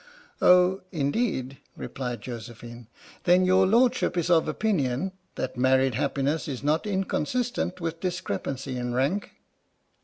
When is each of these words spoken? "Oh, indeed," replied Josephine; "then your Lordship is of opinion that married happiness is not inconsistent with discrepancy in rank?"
"Oh, 0.41 0.81
indeed," 0.91 1.59
replied 1.77 2.21
Josephine; 2.23 2.87
"then 3.25 3.45
your 3.45 3.67
Lordship 3.67 4.17
is 4.17 4.31
of 4.31 4.47
opinion 4.47 5.11
that 5.35 5.57
married 5.57 5.93
happiness 5.93 6.47
is 6.47 6.63
not 6.63 6.87
inconsistent 6.87 7.79
with 7.79 7.99
discrepancy 7.99 8.77
in 8.77 8.95
rank?" 8.95 9.33